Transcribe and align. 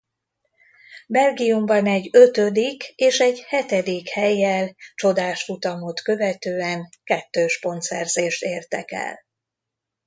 Belgiumban 1.07 1.85
egy 1.87 2.09
ötödik 2.11 2.93
és 2.95 3.19
egy 3.19 3.39
hetedik 3.41 4.09
hellyel 4.09 4.75
csodás 4.95 5.43
futamot 5.43 6.01
követően 6.01 6.89
kettős 7.03 7.59
pontszerzést 7.59 8.43
értek 8.43 8.91
el. 8.91 9.25